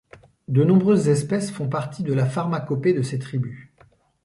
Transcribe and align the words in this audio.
De 0.47 0.63
nombreuses 0.63 1.09
espèces 1.09 1.51
font 1.51 1.69
partie 1.69 2.01
de 2.01 2.11
la 2.13 2.25
pharmacopée 2.25 2.95
de 2.95 3.03
ces 3.03 3.19
tribus. 3.19 3.69